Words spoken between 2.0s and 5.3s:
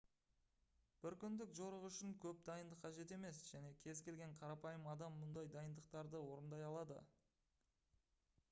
көп дайындық қажет емес және кез-келген қарапайым адам